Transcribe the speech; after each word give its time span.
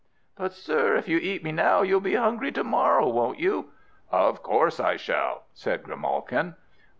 "But, 0.35 0.53
sir, 0.53 0.95
if 0.95 1.07
you 1.07 1.17
eat 1.17 1.43
me 1.43 1.51
now, 1.51 1.83
you'll 1.83 1.99
be 1.99 2.15
hungry 2.15 2.51
to 2.53 2.63
morrow, 2.63 3.07
won't 3.07 3.37
you?" 3.37 3.69
"Of 4.09 4.41
course 4.41 4.79
I 4.79 4.97
shall!" 4.97 5.43
said 5.53 5.83
Grimalkin. 5.83 6.55